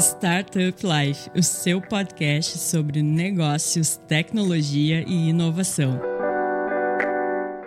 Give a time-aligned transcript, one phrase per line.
[0.00, 6.00] Startup Life, o seu podcast sobre negócios, tecnologia e inovação.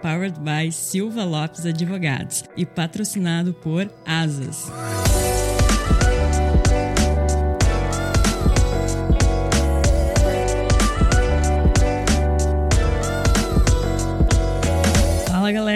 [0.02, 4.70] Powered by Silva Lopes Advogados e patrocinado por Asas.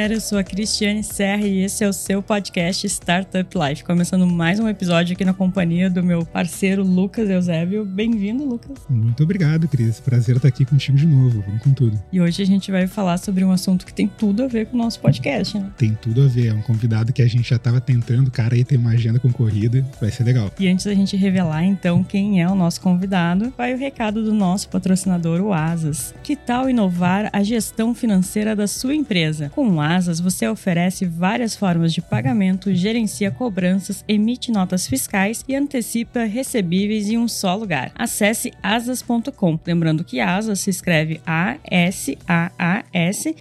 [0.01, 3.83] Galera, eu sou a Cristiane Serra e esse é o seu podcast Startup Life.
[3.83, 7.85] Começando mais um episódio aqui na companhia do meu parceiro Lucas Eusébio.
[7.85, 8.79] Bem-vindo, Lucas.
[8.89, 9.99] Muito obrigado, Cris.
[9.99, 11.43] Prazer estar aqui contigo de novo.
[11.45, 12.01] Vamos com tudo.
[12.11, 14.75] E hoje a gente vai falar sobre um assunto que tem tudo a ver com
[14.75, 15.69] o nosso podcast, né?
[15.77, 16.47] Tem tudo a ver.
[16.47, 18.29] É um convidado que a gente já estava tentando.
[18.29, 19.85] O cara aí tem uma agenda concorrida.
[20.01, 20.51] Vai ser legal.
[20.59, 24.33] E antes da gente revelar, então, quem é o nosso convidado, vai o recado do
[24.33, 26.15] nosso patrocinador, o Asas.
[26.23, 29.51] Que tal inovar a gestão financeira da sua empresa?
[29.53, 36.23] Com Asas, você oferece várias formas de pagamento, gerencia cobranças, emite notas fiscais e antecipa
[36.23, 37.91] recebíveis em um só lugar.
[37.95, 39.59] Acesse asas.com.
[39.65, 42.15] Lembrando que Asas se escreve A-S-A-A-S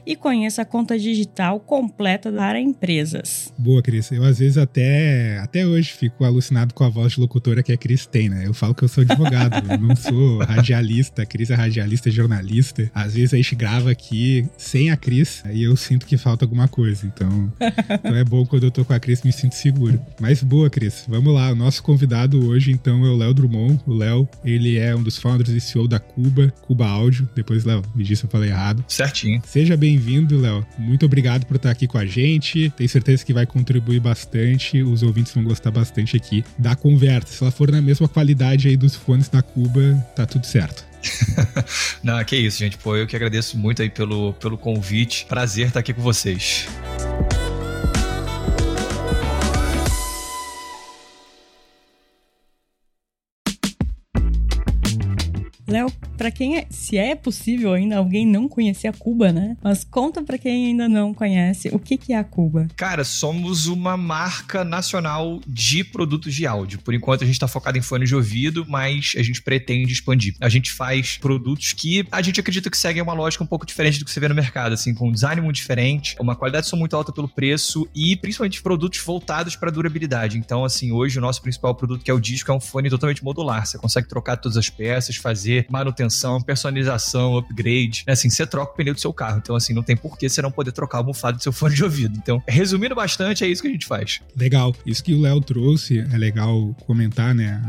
[0.05, 3.55] e conheça a conta digital completa para empresas.
[3.57, 4.11] Boa, Cris.
[4.11, 7.77] Eu às vezes até, até hoje fico alucinado com a voz de locutora que a
[7.77, 8.47] Cris tem, né?
[8.47, 11.23] Eu falo que eu sou advogado, eu não sou radialista.
[11.23, 12.91] A Cris é radialista, jornalista.
[12.93, 16.69] Às vezes a gente grava aqui sem a Cris e eu sinto que falta alguma
[16.69, 17.07] coisa.
[17.07, 17.53] Então,
[17.93, 20.01] então é bom quando eu tô com a Cris, me sinto seguro.
[20.21, 21.05] Mas boa, Cris.
[21.09, 21.51] Vamos lá.
[21.51, 23.81] O nosso convidado hoje, então, é o Léo Drummond.
[23.87, 27.29] O Léo, ele é um dos founders e CEO da Cuba, Cuba Áudio.
[27.35, 28.85] Depois, Léo, me disse se eu falei errado.
[28.87, 29.43] Certinho.
[29.47, 30.65] Seja bem-vindo, Léo.
[30.79, 32.71] Muito obrigado por estar aqui com a gente.
[32.77, 34.83] Tenho certeza que vai contribuir bastante.
[34.83, 37.33] Os ouvintes vão gostar bastante aqui da conversa.
[37.33, 40.90] Se ela for na mesma qualidade aí dos fones da Cuba, tá tudo certo.
[42.03, 42.79] Não, que isso, gente.
[42.79, 45.27] Pô, eu que agradeço muito aí pelo, pelo convite.
[45.27, 46.67] Prazer estar aqui com vocês.
[55.71, 59.57] Léo, para quem é, se é possível ainda alguém não conhecer a Cuba, né?
[59.63, 62.67] Mas conta para quem ainda não conhece, o que que é a Cuba?
[62.77, 66.81] Cara, somos uma marca nacional de produtos de áudio.
[66.81, 70.35] Por enquanto a gente tá focado em fone de ouvido, mas a gente pretende expandir.
[70.41, 73.99] A gente faz produtos que a gente acredita que seguem uma lógica um pouco diferente
[73.99, 76.71] do que você vê no mercado, assim, com um design muito diferente, uma qualidade de
[76.71, 80.37] som muito alta pelo preço e principalmente produtos voltados para durabilidade.
[80.37, 83.23] Então, assim, hoje o nosso principal produto que é o disco é um fone totalmente
[83.23, 83.65] modular.
[83.65, 88.05] Você consegue trocar todas as peças, fazer manutenção, personalização, upgrade.
[88.07, 89.39] É assim, você troca o pneu do seu carro.
[89.39, 91.75] Então, assim, não tem por que você não poder trocar a almofada do seu fone
[91.75, 92.17] de ouvido.
[92.17, 94.21] Então, resumindo bastante, é isso que a gente faz.
[94.37, 94.75] Legal.
[94.85, 97.61] Isso que o Léo trouxe é legal comentar, né?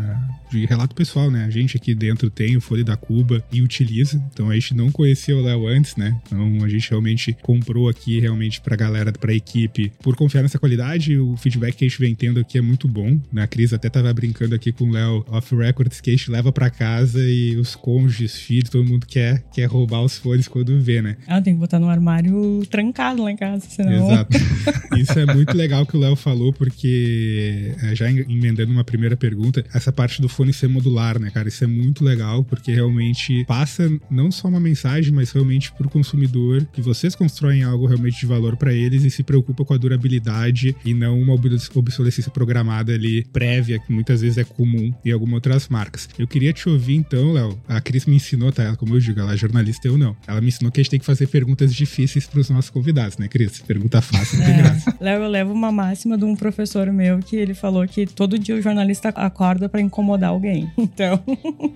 [0.52, 1.46] De relato pessoal, né?
[1.46, 4.22] A gente aqui dentro tem o fone da Cuba e utiliza.
[4.34, 6.20] Então, a gente não conhecia o Léo antes, né?
[6.26, 11.18] Então, a gente realmente comprou aqui realmente pra galera, pra equipe, por confiar nessa qualidade.
[11.18, 13.20] O feedback que a gente vem tendo aqui é muito bom.
[13.32, 13.44] Né?
[13.44, 16.52] A Cris até tava brincando aqui com o Léo off records que a gente leva
[16.52, 21.02] pra casa e os cônjuges, filhos, todo mundo quer, quer roubar os fones quando vê,
[21.02, 21.18] né?
[21.28, 24.12] Ah, tem que botar no armário trancado lá em casa, senão...
[24.12, 24.38] Exato.
[24.98, 29.66] Isso é muito legal que o Léo falou, porque é, já emendando uma primeira pergunta,
[29.74, 31.48] essa parte do fone ser modular, né, cara?
[31.48, 36.66] Isso é muito legal, porque realmente passa não só uma mensagem, mas realmente pro consumidor
[36.72, 40.76] que vocês constroem algo realmente de valor para eles e se preocupa com a durabilidade
[40.86, 45.68] e não uma obsolescência programada ali prévia, que muitas vezes é comum em algumas outras
[45.68, 46.08] marcas.
[46.20, 48.76] Eu queria te ouvir então, Léo, a Cris me ensinou, tá?
[48.76, 50.16] Como eu digo, ela é jornalista, eu não.
[50.28, 53.30] Ela me ensinou que a gente tem que fazer perguntas difíceis pros nossos convidados, né,
[53.30, 53.62] Cris?
[53.62, 54.58] Pergunta fácil, não tem é.
[54.58, 54.96] graça.
[55.00, 58.56] Léo, eu levo uma máxima de um professor meu que ele falou que todo dia
[58.56, 60.70] o jornalista acorda para incomodar alguém.
[60.94, 61.24] Então.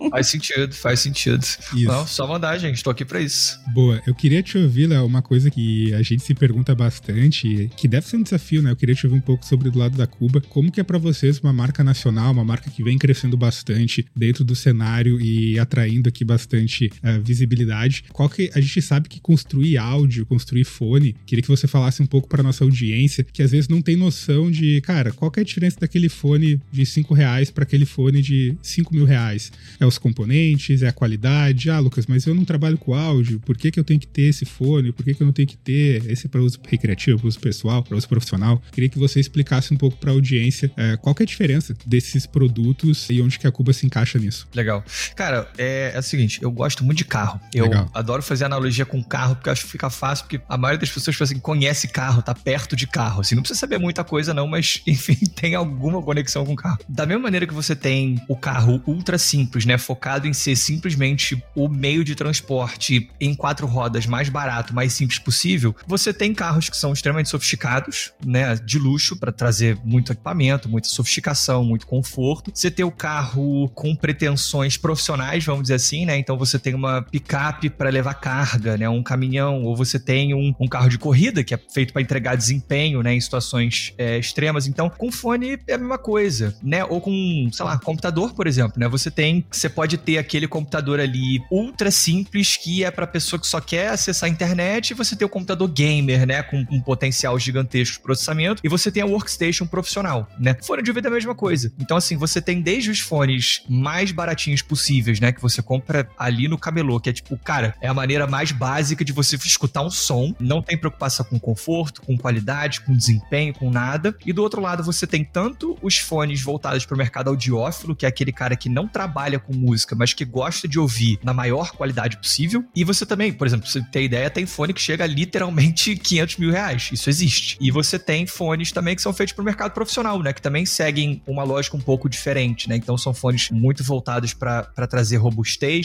[0.09, 1.41] Faz sentido, faz sentido.
[1.41, 1.85] Isso.
[1.85, 2.83] Não, só mandar, gente.
[2.83, 3.57] Tô aqui pra isso.
[3.73, 4.01] Boa.
[4.05, 8.07] Eu queria te ouvir, Léo, uma coisa que a gente se pergunta bastante, que deve
[8.07, 8.71] ser um desafio, né?
[8.71, 10.41] Eu queria te ouvir um pouco sobre do lado da Cuba.
[10.49, 14.43] Como que é para vocês uma marca nacional, uma marca que vem crescendo bastante dentro
[14.43, 18.03] do cenário e atraindo aqui bastante uh, visibilidade.
[18.11, 22.05] Qual que a gente sabe que construir áudio, construir fone, queria que você falasse um
[22.05, 25.41] pouco para nossa audiência que às vezes não tem noção de, cara, qual que é
[25.41, 29.51] a diferença daquele fone de 5 reais para aquele fone de 5 mil reais?
[29.79, 31.69] É os componentes, é a qualidade.
[31.69, 34.23] Ah, Lucas, mas eu não trabalho com áudio, por que, que eu tenho que ter
[34.23, 34.91] esse fone?
[34.91, 37.83] Por que, que eu não tenho que ter esse para uso recreativo, para uso pessoal,
[37.83, 38.61] para uso profissional?
[38.71, 41.75] Queria que você explicasse um pouco para a audiência uh, qual que é a diferença
[41.85, 44.47] desses produtos e onde que a Cuba se encaixa nisso.
[44.53, 44.83] Legal.
[45.15, 47.39] Cara, é, é o seguinte, eu gosto muito de carro.
[47.53, 47.89] Eu Legal.
[47.93, 50.89] adoro fazer analogia com carro, porque eu acho que fica fácil, porque a maioria das
[50.89, 53.21] pessoas, tipo assim, conhece carro, tá perto de carro.
[53.21, 56.79] Assim, não precisa saber muita coisa, não, mas, enfim, tem alguma conexão com carro.
[56.87, 59.77] Da mesma maneira que você tem o carro ultra simples, né?
[59.77, 65.19] Focado em ser simplesmente o meio de transporte em quatro rodas mais barato, mais simples
[65.19, 68.55] possível, você tem carros que são extremamente sofisticados, né?
[68.55, 72.51] De luxo, para trazer muito equipamento, muita sofisticação, muito conforto.
[72.53, 76.17] Você tem o carro com pretensões profissionais, vamos dizer assim, né?
[76.17, 78.87] Então você tem uma picape para levar carga, né?
[78.87, 82.35] Um caminhão, ou você tem um, um carro de corrida que é feito para entregar
[82.35, 83.13] desempenho, né?
[83.13, 84.67] Em situações é, extremas.
[84.67, 86.83] Então, com fone é a mesma coisa, né?
[86.85, 88.87] Ou com, sei lá, computador, por exemplo, né?
[88.87, 93.47] Você tem, você pode ter aquele computador ali ultra simples que é para pessoa que
[93.47, 96.43] só quer acessar a internet, e você tem o computador gamer, né?
[96.43, 100.55] Com um potencial gigantesco de processamento, e você tem a workstation profissional, né?
[100.63, 101.71] Fone de ouvido é a mesma coisa.
[101.79, 105.31] Então, assim, você tem desde os fones mais baratinhos possíveis, né?
[105.31, 109.05] Que você compra ali no camelô, que é tipo, cara, é a maneira mais básica
[109.05, 113.69] de você escutar um som, não tem preocupação com conforto, com qualidade, com desempenho, com
[113.69, 114.15] nada.
[114.25, 118.05] E do outro lado, você tem tanto os fones voltados para o mercado audiófilo, que
[118.05, 121.71] é aquele cara que não trabalha com música, mas que gosta de ouvir na maior
[121.71, 122.65] qualidade possível.
[122.75, 126.37] E você também, por exemplo, você tem ideia, tem fone que chega a literalmente 500
[126.37, 126.89] mil reais.
[126.91, 127.57] Isso existe.
[127.61, 130.33] E você tem fones também que são feitos para o mercado profissional, né?
[130.33, 132.75] Que também seguem uma lógica um pouco diferente, né?
[132.75, 135.34] Então são fones muito voltados para trazer robustez,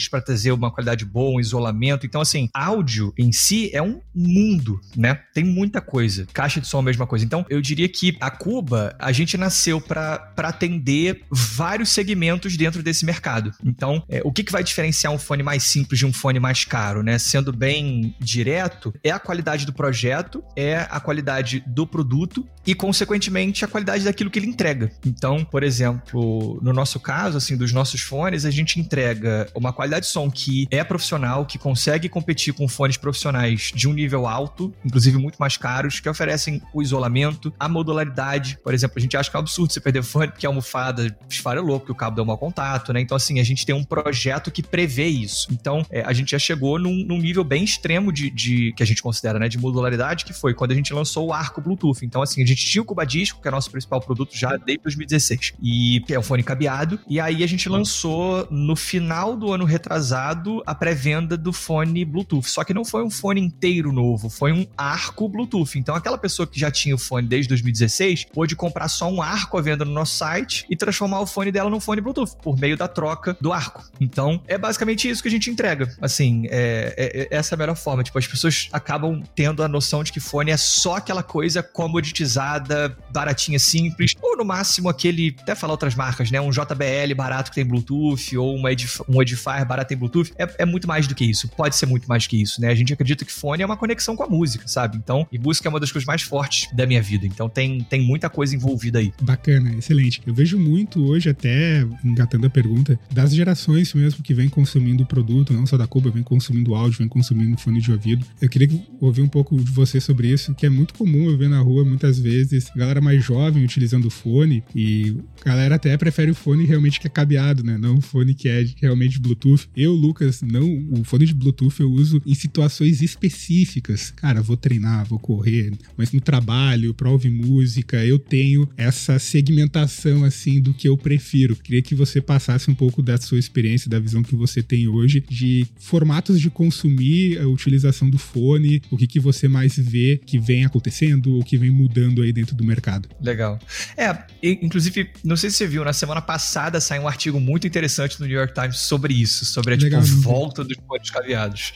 [0.09, 2.05] para trazer uma qualidade boa, um isolamento.
[2.05, 5.19] Então, assim, áudio em si é um mundo, né?
[5.33, 6.27] Tem muita coisa.
[6.33, 7.25] Caixa de som é a mesma coisa.
[7.25, 13.05] Então, eu diria que a Cuba, a gente nasceu para atender vários segmentos dentro desse
[13.05, 13.51] mercado.
[13.63, 16.65] Então, é, o que, que vai diferenciar um fone mais simples de um fone mais
[16.65, 17.17] caro, né?
[17.17, 23.65] Sendo bem direto, é a qualidade do projeto, é a qualidade do produto e, consequentemente,
[23.65, 24.91] a qualidade daquilo que ele entrega.
[25.05, 30.05] Então, por exemplo, no nosso caso, assim, dos nossos fones, a gente entrega uma qualidade
[30.05, 34.73] de som que é profissional, que consegue competir com fones profissionais de um nível alto,
[34.83, 38.57] inclusive muito mais caros, que oferecem o isolamento, a modularidade.
[38.63, 41.15] Por exemplo, a gente acha que é um absurdo você perder fone porque a almofada
[41.29, 43.01] esfarelou, porque o cabo deu mau contato, né?
[43.01, 45.47] Então, assim, a gente tem um projeto que prevê isso.
[45.51, 48.85] Então, é, a gente já chegou num, num nível bem extremo de, de, que a
[48.85, 52.05] gente considera, né, de modularidade, que foi quando a gente lançou o arco Bluetooth.
[52.05, 54.83] Então, assim, a gente tinha o Cuba Disco, que é nosso principal produto já desde
[54.83, 56.99] 2016, e é um fone cabeado.
[57.07, 62.49] E aí a gente lançou no final do ano retrasado a pré-venda do fone Bluetooth.
[62.49, 65.77] Só que não foi um fone inteiro novo, foi um arco Bluetooth.
[65.77, 69.57] Então, aquela pessoa que já tinha o fone desde 2016 pôde comprar só um arco
[69.57, 72.75] à venda no nosso site e transformar o fone dela num fone Bluetooth por meio
[72.75, 73.83] da troca do arco.
[73.99, 75.95] Então, é basicamente isso que a gente entrega.
[76.01, 78.03] Assim, é, é, é essa é a melhor forma.
[78.03, 82.97] Tipo, as pessoas acabam tendo a noção de que fone é só aquela coisa comoditizada,
[83.11, 86.41] baratinha, simples, ou no máximo aquele, até falar outras marcas, né?
[86.41, 88.71] Um JBL barato que tem Bluetooth, ou uma
[89.07, 90.31] um Edifier barato que tem Bluetooth.
[90.37, 91.47] É, é muito mais do que isso.
[91.49, 92.69] Pode ser muito mais que isso, né?
[92.69, 94.97] A gente acredita que fone é uma conexão com a música, sabe?
[94.97, 97.25] Então, e música é uma das coisas mais fortes da minha vida.
[97.25, 99.13] Então, tem, tem muita coisa envolvida aí.
[99.21, 100.21] Bacana, excelente.
[100.25, 105.05] Eu vejo muito hoje, até engatando a pergunta, das gerações mesmo que vem consumindo o
[105.05, 108.25] produto, não só da Cuba, vem consumindo áudio, vem consumindo fone de ouvido.
[108.41, 108.69] Eu queria
[108.99, 111.83] ouvir um pouco de você sobre isso, que é muito comum eu ver na rua
[111.83, 116.99] muitas vezes galera mais jovem utilizando fone e a galera até prefere o fone realmente
[116.99, 117.77] que é cabeado, né?
[117.77, 119.67] Não o fone que é realmente Bluetooth.
[119.75, 124.11] Eu, Lucas, não, o fone de Bluetooth eu uso em situações específicas.
[124.11, 130.23] Cara, vou treinar, vou correr, mas no trabalho, pra ouvir música, eu tenho essa segmentação
[130.23, 131.55] assim do que eu prefiro.
[131.55, 135.23] Queria que você passasse um pouco da sua experiência, da visão que você tem hoje
[135.29, 140.39] de formatos de consumir a utilização do fone, o que, que você mais vê que
[140.39, 143.09] vem acontecendo ou que vem mudando aí dentro do mercado.
[143.21, 143.59] Legal.
[143.97, 148.19] É, inclusive, não sei se você viu, na semana passada saiu um artigo muito interessante
[148.19, 151.73] no New York Times sobre isso, sobre a tipo, volta dos fones caveados.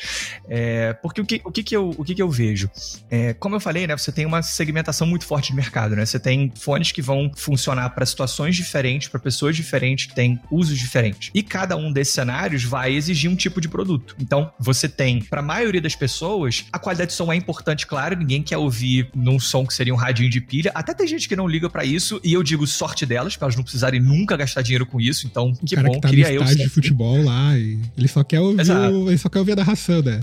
[0.48, 2.70] É, porque o que, o, que, que, eu, o que, que eu vejo?
[3.10, 6.06] É, como eu falei, né, você tem uma segmentação muito forte de mercado, né?
[6.06, 10.78] Você tem fones que vão funcionar para situações diferentes, para pessoas diferentes, que têm usos
[10.78, 11.32] diferentes.
[11.34, 14.18] E cada um desses cenários vai exigir um tipo de produto.
[14.20, 18.18] Então, você tem, para a maioria das pessoas, a qualidade de som é importante, claro,
[18.18, 20.72] ninguém quer ouvir num som que seria um radinho de pilha.
[20.76, 23.64] Até tem gente que não liga para isso, e eu digo sorte delas, elas não
[23.64, 25.26] precisarem nunca gastar dinheiro com isso.
[25.28, 26.44] Então, o que bom, que tá queria no eu.
[26.44, 30.02] de futebol lá, e ele só quer ouvir, o, ele só quer ouvir a narração,
[30.02, 30.20] né?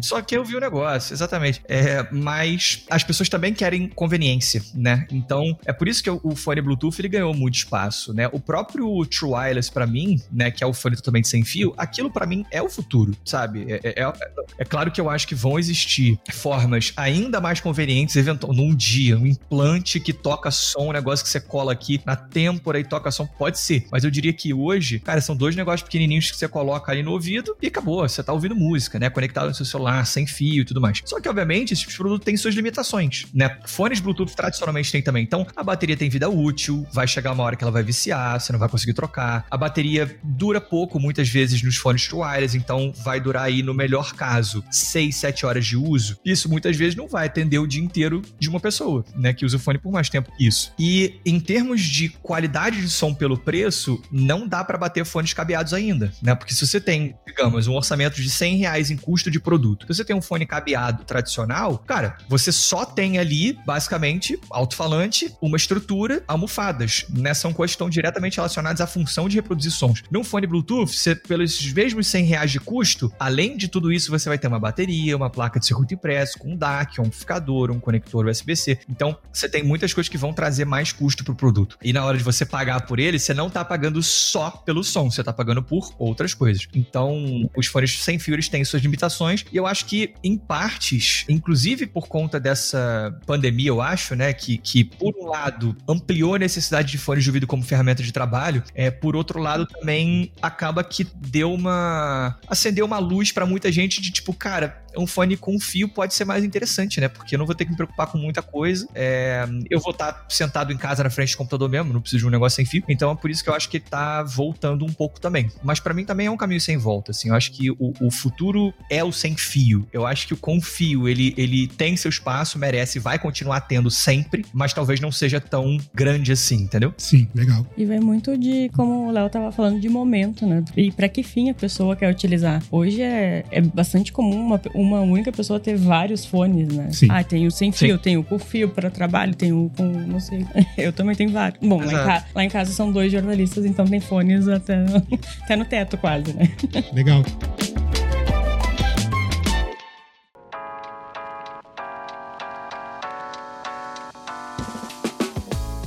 [0.00, 1.60] Só quer ouvir o negócio, exatamente.
[1.68, 5.06] É, mas as pessoas também querem conveniência, né?
[5.10, 8.28] Então, é por isso que o, fone Bluetooth ele ganhou muito espaço, né?
[8.32, 12.10] O próprio True Wireless, para mim, né, que é o fone totalmente sem fio, aquilo
[12.10, 13.66] para mim é o futuro, sabe?
[13.68, 14.12] É, é, é,
[14.58, 19.18] é, claro que eu acho que vão existir formas ainda mais convenientes, eventual, num dia,
[19.18, 22.84] um implante que toca som, um negócio negócio que você cola aqui na têmpora e
[22.84, 23.86] toca som, pode ser.
[23.90, 27.12] Mas eu diria que hoje, cara, são dois negócios pequenininhos que você coloca ali no
[27.12, 28.08] ouvido e acabou.
[28.08, 29.10] Você tá ouvindo música, né?
[29.10, 31.00] Conectado no seu celular, sem fio e tudo mais.
[31.04, 33.58] Só que, obviamente, esse tipo de produto tem suas limitações, né?
[33.66, 35.22] Fones Bluetooth tradicionalmente tem também.
[35.22, 38.52] Então, a bateria tem vida útil, vai chegar uma hora que ela vai viciar, você
[38.52, 39.46] não vai conseguir trocar.
[39.50, 44.14] A bateria dura pouco, muitas vezes, nos fones wireless, então vai durar aí, no melhor
[44.14, 46.18] caso, 6, 7 horas de uso.
[46.24, 49.32] Isso muitas vezes não vai atender o dia inteiro de uma pessoa, né?
[49.32, 50.32] Que usa o fone por mais tempo.
[50.38, 50.72] Isso.
[50.78, 55.72] E em termos de qualidade de som pelo preço, não dá para bater fones cabeados
[55.72, 56.34] ainda, né?
[56.34, 59.94] Porque se você tem, digamos, um orçamento de 100 reais em custo de produto, se
[59.94, 66.22] você tem um fone cabeado tradicional, cara, você só tem ali, basicamente, alto-falante, uma estrutura,
[66.26, 67.34] almofadas, né?
[67.34, 70.02] São coisas que estão diretamente relacionadas à função de reproduzir sons.
[70.10, 74.28] Num fone Bluetooth, você, pelos mesmos 100 reais de custo, além de tudo isso, você
[74.28, 77.80] vai ter uma bateria, uma placa de circuito impresso, com um DAC, um amplificador, um
[77.80, 78.78] conector USB-C.
[78.88, 81.78] Então, você tem muitas coisas que vão trazer mais custo pro produto.
[81.82, 85.10] E na hora de você pagar por ele, você não tá pagando só pelo som,
[85.10, 86.66] você tá pagando por outras coisas.
[86.74, 91.24] Então, os fones sem fio eles têm suas limitações e eu acho que em partes,
[91.28, 96.38] inclusive por conta dessa pandemia, eu acho, né, que, que por um lado ampliou a
[96.38, 100.82] necessidade de fones de ouvido como ferramenta de trabalho, é por outro lado também acaba
[100.84, 105.58] que deu uma acendeu uma luz para muita gente de tipo, cara, um fone com
[105.58, 107.08] fio pode ser mais interessante, né?
[107.08, 108.86] Porque eu não vou ter que me preocupar com muita coisa.
[108.94, 112.26] É, eu vou estar sentado em casa na frente do computador mesmo, não preciso de
[112.26, 112.82] um negócio sem fio.
[112.88, 115.50] Então é por isso que eu acho que tá voltando um pouco também.
[115.62, 117.28] Mas para mim também é um caminho sem volta, assim.
[117.28, 119.86] Eu acho que o, o, futuro é o sem fio.
[119.92, 123.90] Eu acho que o com fio, ele, ele tem seu espaço, merece, vai continuar tendo
[123.90, 126.94] sempre, mas talvez não seja tão grande assim, entendeu?
[126.96, 127.66] Sim, legal.
[127.76, 130.64] E vai muito de, como o Léo tava falando, de momento, né?
[130.76, 132.62] E para que fim a pessoa quer utilizar.
[132.70, 136.90] Hoje é, é bastante comum uma, uma única pessoa ter vários fones, né?
[136.92, 137.08] Sim.
[137.10, 138.02] Ah, tem o sem fio, Sim.
[138.02, 140.46] tem o com fio para trabalho, tem o com, não sei.
[140.76, 141.60] Eu também tenho vários.
[141.66, 144.84] Bom, lá em, ca, lá em, casa são dois jornalistas, então tem fones até,
[145.42, 146.50] até no teto quase, né?
[146.92, 147.22] Legal.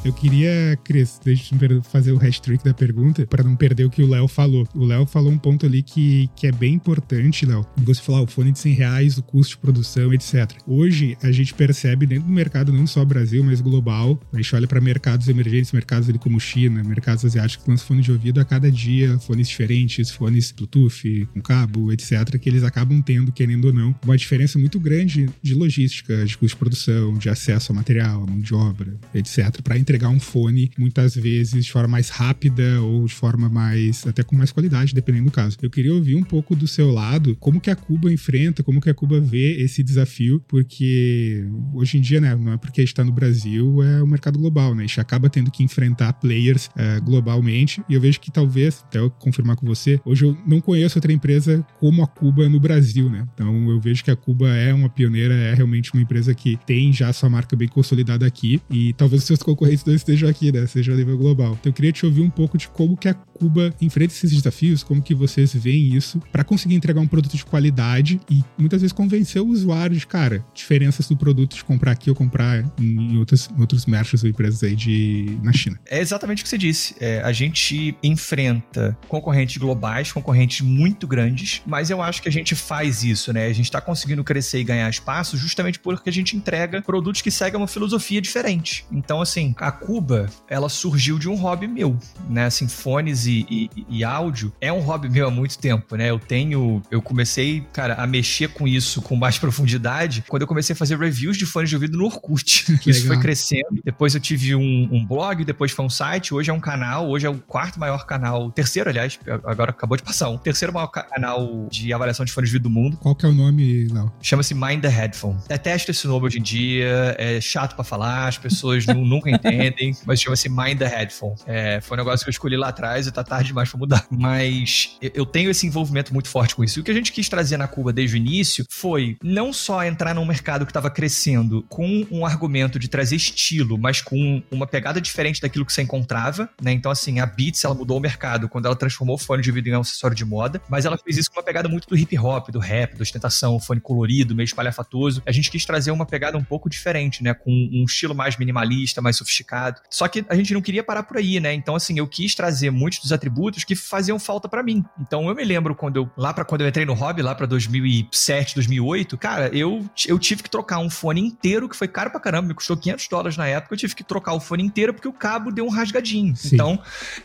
[0.03, 4.01] Eu queria, Cris, deixa eu fazer o hashtag da pergunta para não perder o que
[4.01, 4.67] o Léo falou.
[4.74, 7.63] O Léo falou um ponto ali que, que é bem importante, Léo.
[7.77, 10.53] Você falar o fone de 100 reais, o custo de produção, etc.
[10.65, 14.67] Hoje, a gente percebe dentro do mercado, não só Brasil, mas global, a gente olha
[14.67, 18.46] para mercados emergentes, mercados ali como China, mercados asiáticos que lançam fone de ouvido a
[18.46, 23.74] cada dia, fones diferentes, fones Bluetooth, com cabo, etc., que eles acabam tendo, querendo ou
[23.74, 28.24] não, uma diferença muito grande de logística, de custo de produção, de acesso a material,
[28.24, 32.81] a mão de obra, etc., para entregar um fone muitas vezes de forma mais rápida
[32.81, 35.57] ou de forma mais até com mais qualidade, dependendo do caso.
[35.62, 38.89] Eu queria ouvir um pouco do seu lado, como que a Cuba enfrenta, como que
[38.89, 43.12] a Cuba vê esse desafio, porque hoje em dia, né, não é porque está no
[43.12, 44.83] Brasil, é o mercado global, né?
[44.83, 49.00] A gente acaba tendo que enfrentar players é, globalmente e eu vejo que talvez, até
[49.00, 53.10] eu confirmar com você, hoje eu não conheço outra empresa como a Cuba no Brasil,
[53.10, 53.27] né?
[53.33, 56.93] Então eu vejo que a Cuba é uma pioneira, é realmente uma empresa que tem
[56.93, 60.65] já sua marca bem consolidada aqui e talvez os seus concorrentes não estejam aqui, né?
[60.67, 61.57] Seja a nível global.
[61.59, 64.83] Então eu queria te ouvir um pouco de como que a Cuba enfrenta esses desafios,
[64.83, 68.93] como que vocês veem isso para conseguir entregar um produto de qualidade e muitas vezes
[68.93, 73.50] convencer o usuário de, cara, diferenças do produto de comprar aqui ou comprar em outros,
[73.59, 75.79] outros merchants ou empresas aí de, na China.
[75.88, 76.95] É exatamente o que você disse.
[77.00, 82.53] É, a gente enfrenta concorrentes globais, concorrentes muito grandes, mas eu acho que a gente
[82.55, 83.47] faz isso, né?
[83.47, 87.31] A gente está conseguindo crescer e ganhar espaço justamente porque a gente entrega produtos que
[87.31, 88.85] seguem uma filosofia diferente.
[88.91, 91.97] Então, assim, a Cuba, ela surgiu de um hobby meu,
[92.29, 92.45] né?
[92.45, 96.09] Assim, fones e, e, e, áudio é um hobby meu há muito tempo, né?
[96.09, 100.73] Eu tenho, eu comecei, cara, a mexer com isso com mais profundidade quando eu comecei
[100.73, 102.65] a fazer reviews de fones de ouvido no Orkut.
[102.85, 103.81] isso foi crescendo.
[103.83, 107.25] Depois eu tive um, um, blog, depois foi um site, hoje é um canal, hoje
[107.25, 111.67] é o quarto maior canal, terceiro, aliás, agora acabou de passar um, terceiro maior canal
[111.69, 112.97] de avaliação de fones de ouvido do mundo.
[112.97, 114.11] Qual que é o nome, Léo?
[114.21, 115.37] Chama-se Mind the Headphone.
[115.47, 119.61] Detesto esse nome hoje em dia, é chato para falar, as pessoas nunca entendem,
[120.06, 121.36] mas chama-se Mind the Headphone.
[121.46, 124.06] É, foi um negócio que eu escolhi lá atrás e tá tarde demais pra mudar.
[124.10, 126.80] Mas eu tenho esse envolvimento muito forte com isso.
[126.80, 129.84] E o que a gente quis trazer na Cuba desde o início foi não só
[129.84, 134.68] entrar num mercado que estava crescendo com um argumento de trazer estilo, mas com uma
[134.68, 136.72] pegada diferente daquilo que você encontrava, né?
[136.72, 139.74] Então, assim, a Beats, ela mudou o mercado quando ela transformou o fone de vídeo
[139.74, 142.18] em um acessório de moda, mas ela fez isso com uma pegada muito do hip
[142.18, 145.22] hop, do rap, da ostentação, fone colorido, meio espalhafatoso.
[145.25, 147.34] A gente quis trazer uma pegada um pouco diferente, né?
[147.34, 149.50] Com um estilo mais minimalista, mais sofisticado.
[149.89, 151.53] Só que a gente não queria parar por aí, né?
[151.53, 154.84] Então, assim, eu quis trazer muitos dos atributos que faziam falta para mim.
[155.00, 157.46] Então eu me lembro quando eu, lá para quando eu entrei no hobby, lá para
[157.46, 162.20] 2007, 2008, cara, eu, eu tive que trocar um fone inteiro, que foi caro pra
[162.20, 165.08] caramba, me custou 500 dólares na época, eu tive que trocar o fone inteiro porque
[165.08, 166.36] o cabo deu um rasgadinho.
[166.36, 166.50] Sim.
[166.53, 166.79] Então,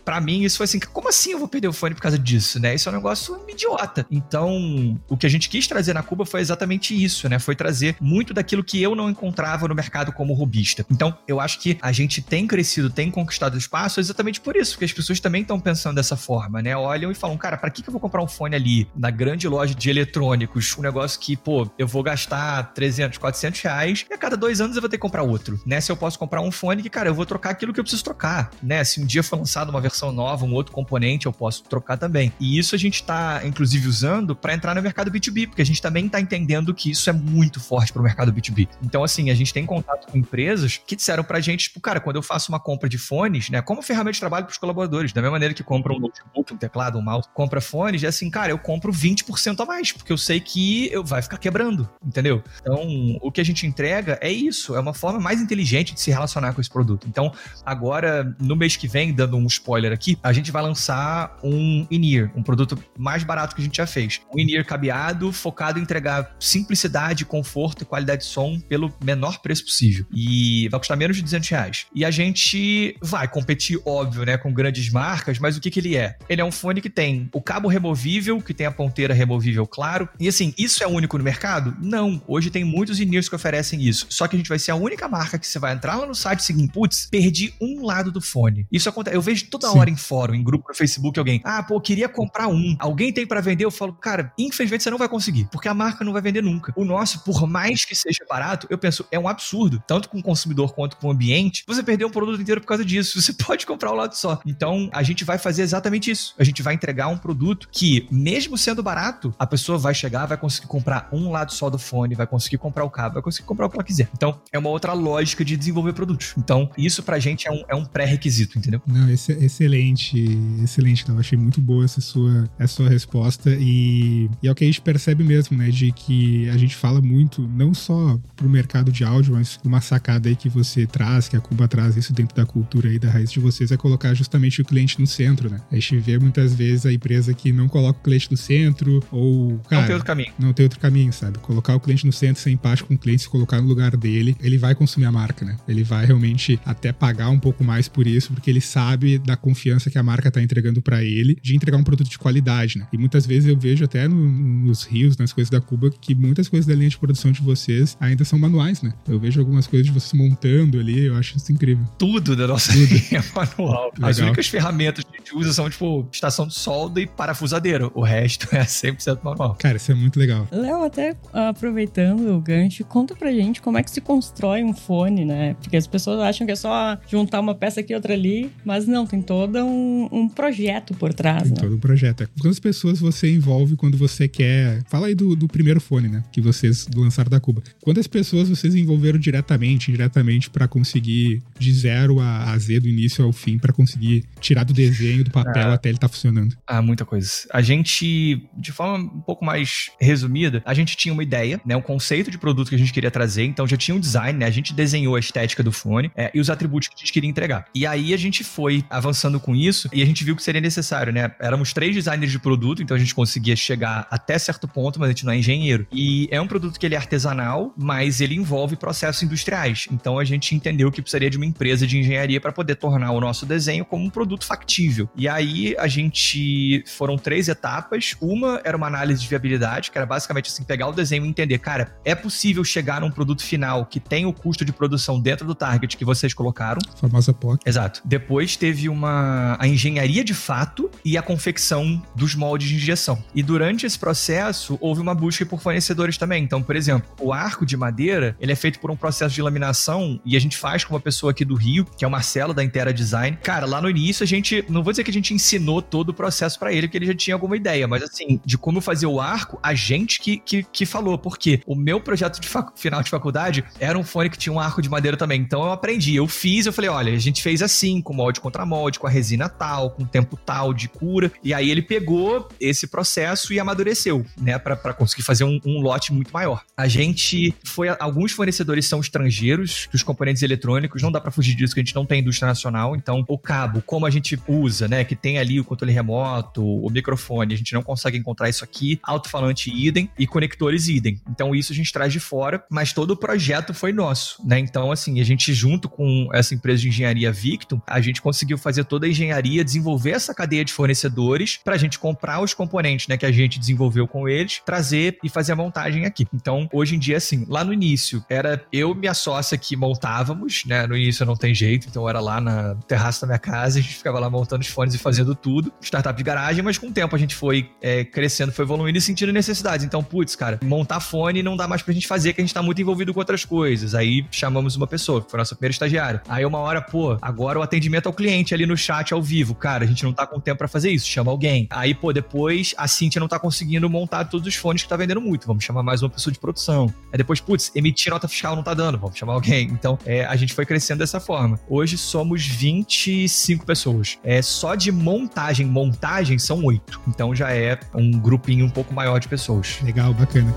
[0.05, 2.61] para mim, isso foi assim, como assim eu vou perder o fone por causa disso,
[2.61, 2.75] né?
[2.75, 4.07] Isso é um negócio idiota.
[4.11, 7.39] Então, o que a gente quis trazer na Cuba foi exatamente isso, né?
[7.39, 10.85] Foi trazer muito daquilo que eu não encontrava no mercado como robista.
[10.91, 14.85] Então, eu acho que a gente tem crescido, tem conquistado espaço exatamente por isso, porque
[14.85, 16.77] as pessoas também estão pensando dessa forma, né?
[16.77, 19.49] Olham e falam, cara, para que, que eu vou comprar um fone ali na grande
[19.49, 20.77] loja de eletrônicos?
[20.79, 24.77] Um negócio que, pô, eu vou gastar 300, 400 reais e a cada dois anos
[24.77, 25.81] eu vou ter que comprar outro, né?
[25.81, 28.05] Se eu posso comprar um fone que, cara, eu vou trocar aquilo que eu preciso
[28.05, 28.83] trocar, né?
[28.85, 32.33] Se um dia for lançado uma versão nova, um outro componente, eu posso trocar também.
[32.41, 35.81] E isso a gente tá, inclusive, usando para entrar no mercado B2B, porque a gente
[35.81, 38.69] também tá entendendo que isso é muito forte pro mercado B2B.
[38.83, 42.17] Então, assim, a gente tem contato com empresas que disseram pra gente, tipo, cara, quando
[42.17, 45.33] eu faço uma compra de fones, né, como ferramenta de trabalho pros colaboradores, da mesma
[45.33, 48.59] maneira que compra um notebook, um teclado, um mouse, compra fones, é assim, cara, eu
[48.59, 52.43] compro 20% a mais, porque eu sei que eu vai ficar quebrando, entendeu?
[52.61, 56.11] Então, o que a gente entrega é isso, é uma forma mais inteligente de se
[56.11, 57.07] relacionar com esse produto.
[57.09, 57.33] Então,
[57.65, 62.31] agora, no mês que vem, dando um spoiler aqui, a gente vai lançar um in-ear,
[62.35, 64.21] um produto mais barato que a gente já fez.
[64.35, 69.65] Um in-ear cabeado, focado em entregar simplicidade, conforto e qualidade de som pelo menor preço
[69.65, 70.07] possível.
[70.13, 71.86] E vai custar menos de 200 reais.
[71.95, 75.97] E a gente vai competir, óbvio, né, com grandes marcas, mas o que que ele
[75.97, 76.17] é?
[76.29, 80.09] Ele é um fone que tem o cabo removível, que tem a ponteira removível, claro.
[80.19, 81.77] E assim, isso é único no mercado?
[81.81, 82.23] Não.
[82.27, 84.07] Hoje tem muitos in-ears que oferecem isso.
[84.11, 86.15] Só que a gente vai ser a única marca que você vai entrar lá no
[86.15, 88.67] site seguinte, putz, perdi um lado do fone.
[88.71, 89.17] Isso acontece.
[89.17, 89.79] Eu vejo toda Sim.
[89.79, 92.77] hora em fórum, em grupo no Facebook, alguém, ah, pô, queria comprar um.
[92.79, 93.65] Alguém tem para vender?
[93.65, 96.73] Eu falo, cara, infelizmente você não vai conseguir, porque a marca não vai vender nunca.
[96.77, 100.23] O nosso, por mais que seja barato, eu penso, é um absurdo, tanto com o
[100.23, 103.21] consumidor quanto com o ambiente, você perder um produto inteiro por causa disso.
[103.27, 104.41] Você pode comprar um lado só.
[104.47, 106.35] Então, a gente vai fazer exatamente isso.
[106.39, 110.37] A gente vai entregar um produto que, mesmo sendo barato, a pessoa vai chegar, vai
[110.37, 113.67] conseguir comprar um lado só do fone, vai conseguir comprar o cabo, vai conseguir comprar
[113.67, 114.09] o que ela quiser.
[114.15, 116.35] Então, é uma outra lógica de desenvolver produtos.
[116.39, 118.81] Então, isso pra gente é um, é um pré-requisito, entendeu?
[118.87, 120.19] Não, esse, excelente,
[120.63, 121.09] excelente.
[121.09, 124.67] Eu achei muito boa essa sua, essa sua resposta e, e é o que a
[124.67, 125.69] gente percebe mesmo, né?
[125.69, 130.29] De que a gente fala muito, não só pro mercado de áudio, mas uma sacada
[130.29, 133.31] aí que você traz, que a Cuba traz isso dentro da cultura aí da raiz
[133.31, 135.61] de vocês, é colocar justamente o cliente no centro, né?
[135.71, 139.59] A gente vê muitas vezes a empresa que não coloca o cliente no centro ou,
[139.69, 140.33] cara, não tem outro caminho.
[140.39, 141.39] Não tem outro caminho, sabe?
[141.39, 144.37] Colocar o cliente no centro, ser empático com o cliente, se colocar no lugar dele,
[144.41, 145.57] ele vai consumir a marca, né?
[145.67, 149.91] Ele vai realmente até pagar um pouco mais por isso, porque ele sabe da confiança
[149.91, 152.87] que a marca tá entregando para ele de entregar um produto de qualidade, né?
[152.93, 156.49] E muitas vezes eu vejo até no, nos rios, nas coisas da Cuba, que muitas
[156.49, 158.93] coisas da linha de produção de vocês ainda são manuais, né?
[159.09, 161.85] Eu vejo algumas coisas de vocês montando ali, eu acho isso incrível.
[161.99, 162.85] Tudo da nossa Tudo.
[162.85, 163.93] linha é manual.
[163.95, 164.11] Legal.
[164.11, 167.91] As únicas ferramentas que a gente usa são, tipo, estação de solda e parafusadeira.
[167.95, 169.57] O resto é 100% manual.
[169.59, 170.47] Cara, isso é muito legal.
[170.51, 175.25] Léo, até aproveitando o gancho, conta pra gente como é que se constrói um fone,
[175.25, 175.55] né?
[175.55, 179.07] Porque as pessoas acham que é só juntar uma peça aqui, outra ali, mas não,
[179.07, 181.43] tem todo um, um projeto por trás.
[181.45, 181.57] Tem né?
[181.57, 182.29] todo um projeto.
[182.41, 184.83] Quantas pessoas você envolve quando você quer.
[184.89, 186.23] Fala aí do, do primeiro fone, né?
[186.31, 187.63] Que vocês lançaram da Cuba.
[187.83, 193.25] Quantas pessoas vocês envolveram diretamente, indiretamente, para conseguir de zero a, a, Z, do início
[193.25, 196.57] ao fim, para conseguir tirar do desenho, do papel, ah, até ele estar tá funcionando?
[196.67, 197.31] Ah, muita coisa.
[197.53, 201.77] A gente, de forma um pouco mais resumida, a gente tinha uma ideia, né?
[201.77, 204.47] Um conceito de produto que a gente queria trazer, então já tinha um design, né?
[204.47, 207.31] A gente desenhou a estética do fone é, e os atributos que a gente queria
[207.31, 207.67] entregar.
[207.75, 211.13] E aí a gente foi avançando com isso e a gente viu que seria necessário,
[211.13, 211.31] né?
[211.41, 215.13] Éramos três designers de produto, então a gente conseguia chegar até certo ponto, mas a
[215.13, 215.87] gente não é engenheiro.
[215.93, 219.87] E é um produto que ele é artesanal, mas ele envolve processos industriais.
[219.91, 223.21] Então a gente entendeu que precisaria de uma empresa de engenharia para poder tornar o
[223.21, 225.09] nosso desenho como um produto factível.
[225.17, 228.15] E aí a gente foram três etapas.
[228.21, 231.59] Uma era uma análise de viabilidade, que era basicamente assim pegar o desenho e entender,
[231.59, 235.55] cara, é possível chegar num produto final que tem o custo de produção dentro do
[235.55, 236.79] target que vocês colocaram.
[236.93, 237.69] A famosa POC.
[237.69, 238.01] Exato.
[238.05, 243.23] Depois teve uma a engenharia de fato e a confecção dos moldes de injeção.
[243.35, 246.43] E durante esse processo houve uma busca por fornecedores também.
[246.43, 250.21] Então, por exemplo, o arco de madeira, ele é feito por um processo de laminação
[250.25, 252.65] e a gente faz com uma pessoa aqui do Rio, que é o Marcelo da
[252.65, 253.39] Intera Design.
[253.43, 256.15] Cara, lá no início a gente, não vou dizer que a gente ensinou todo o
[256.15, 259.21] processo para ele, porque ele já tinha alguma ideia, mas assim, de como fazer o
[259.21, 263.65] arco, a gente que, que, que falou, porque o meu projeto de final de faculdade
[263.79, 265.41] era um fone que tinha um arco de madeira também.
[265.41, 268.65] Então eu aprendi, eu fiz, eu falei, olha, a gente fez assim, com molde contra
[268.67, 271.31] molde, com a resina tal, com tempo tal de cura.
[271.43, 276.13] E aí ele pegou esse processo e amadureceu, né, para conseguir fazer um, um, lote
[276.13, 276.63] muito maior.
[276.77, 281.55] A gente foi, alguns fornecedores são estrangeiros, que os componentes eletrônicos, não dá para fugir
[281.55, 282.95] disso, que a gente não tem indústria nacional.
[282.95, 285.05] Então, o cabo, como a gente usa né?
[285.05, 288.99] Que tem ali o controle remoto, o microfone, a gente não consegue encontrar isso aqui,
[289.03, 291.21] alto-falante idem e conectores idem.
[291.31, 294.59] Então isso a gente traz de fora, mas todo o projeto foi nosso, né?
[294.59, 298.85] Então assim, a gente junto com essa empresa de engenharia Victum, a gente conseguiu fazer
[298.85, 303.17] toda a engenharia, desenvolver essa cadeia de fornecedores para a gente comprar os componentes, né,
[303.17, 306.27] que a gente desenvolveu com eles, trazer e fazer a montagem aqui.
[306.35, 310.65] Então, hoje em dia assim, lá no início era eu e minha sócia que montávamos,
[310.67, 310.87] né?
[310.87, 313.95] No início não tem jeito, então era lá na terraço da minha casa, a gente
[313.95, 317.15] ficava lá montando os fones e fazendo tudo, startup de garagem, mas com o tempo
[317.15, 319.85] a gente foi é, crescendo, foi evoluindo e sentindo necessidades.
[319.85, 322.63] Então, putz, cara, montar fone não dá mais pra gente fazer, que a gente tá
[322.63, 323.95] muito envolvido com outras coisas.
[323.95, 326.21] Aí chamamos uma pessoa, que foi nosso primeiro estagiário.
[326.29, 329.55] Aí uma hora, pô, agora o atendimento ao cliente ali no chat ao vivo.
[329.55, 331.67] Cara, a gente não tá com tempo para fazer isso, chama alguém.
[331.71, 335.21] Aí, pô, depois a Cintia não tá conseguindo montar todos os fones que tá vendendo
[335.21, 336.93] muito, vamos chamar mais uma pessoa de produção.
[337.13, 339.69] Aí depois, putz, emitir nota fiscal não tá dando, vamos chamar alguém.
[339.69, 341.59] Então, é, a gente foi crescendo dessa forma.
[341.69, 344.19] Hoje somos 25 pessoas.
[344.23, 347.01] É só de montagem, montagem são oito.
[347.09, 349.79] Então já é um grupinho um pouco maior de pessoas.
[349.83, 350.55] Legal, bacana.